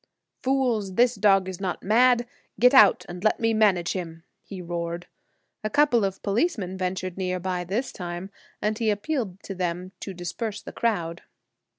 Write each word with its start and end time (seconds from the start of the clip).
"Fools, 0.41 0.95
this 0.95 1.13
dog 1.13 1.47
is 1.47 1.61
not 1.61 1.83
mad; 1.83 2.25
get 2.59 2.73
out 2.73 3.05
and 3.07 3.23
let 3.23 3.39
me 3.39 3.53
manage 3.53 3.93
him," 3.93 4.23
he 4.41 4.59
roared. 4.59 5.05
A 5.63 5.69
couple 5.69 6.03
of 6.03 6.23
police 6.23 6.55
ventured 6.55 7.19
near 7.19 7.39
by 7.39 7.63
this 7.63 7.91
time, 7.91 8.31
and 8.63 8.79
he 8.79 8.89
appealed 8.89 9.43
to 9.43 9.53
them 9.53 9.91
to 9.99 10.11
disperse 10.15 10.59
the 10.59 10.71
crowd. 10.73 11.21